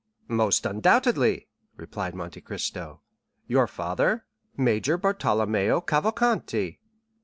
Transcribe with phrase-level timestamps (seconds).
[0.33, 3.01] "Most undoubtedly," replied Monte Cristo;
[3.45, 4.25] "your father,
[4.57, 6.79] Major Bartolomeo Cavalcanti."